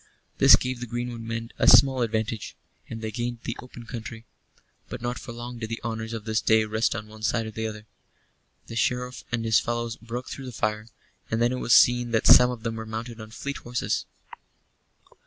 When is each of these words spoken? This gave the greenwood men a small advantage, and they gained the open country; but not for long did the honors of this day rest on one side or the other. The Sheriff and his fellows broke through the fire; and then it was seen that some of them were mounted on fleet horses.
This 0.39 0.55
gave 0.55 0.79
the 0.79 0.87
greenwood 0.87 1.21
men 1.21 1.51
a 1.59 1.67
small 1.67 2.01
advantage, 2.01 2.55
and 2.89 3.03
they 3.03 3.11
gained 3.11 3.41
the 3.43 3.55
open 3.61 3.85
country; 3.85 4.25
but 4.89 4.99
not 4.99 5.19
for 5.19 5.31
long 5.31 5.59
did 5.59 5.69
the 5.69 5.79
honors 5.83 6.11
of 6.11 6.25
this 6.25 6.41
day 6.41 6.65
rest 6.65 6.95
on 6.95 7.07
one 7.07 7.21
side 7.21 7.45
or 7.45 7.51
the 7.51 7.67
other. 7.67 7.85
The 8.65 8.75
Sheriff 8.75 9.23
and 9.31 9.45
his 9.45 9.59
fellows 9.59 9.97
broke 9.97 10.27
through 10.27 10.45
the 10.47 10.51
fire; 10.51 10.87
and 11.29 11.39
then 11.39 11.51
it 11.51 11.59
was 11.59 11.73
seen 11.75 12.09
that 12.13 12.25
some 12.25 12.49
of 12.49 12.63
them 12.63 12.77
were 12.77 12.85
mounted 12.87 13.21
on 13.21 13.29
fleet 13.29 13.57
horses. 13.57 14.07